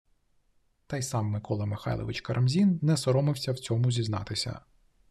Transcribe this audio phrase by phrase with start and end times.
[0.87, 4.59] Та й сам Микола Михайлович Карамзін не соромився в цьому зізнатися